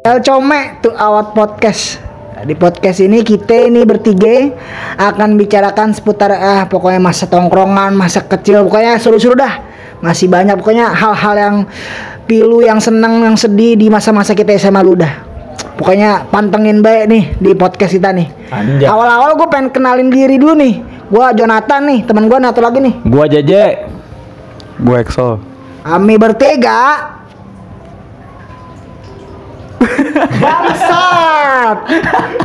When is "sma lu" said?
14.56-14.96